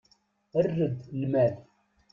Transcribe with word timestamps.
Err-d 0.59 0.97
lmal. 1.19 1.55